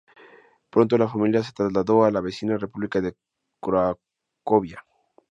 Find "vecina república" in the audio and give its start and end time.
2.21-3.01